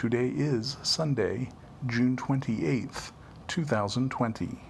Today 0.00 0.28
is 0.34 0.78
Sunday, 0.82 1.50
June 1.86 2.16
28th, 2.16 3.12
2020. 3.48 4.69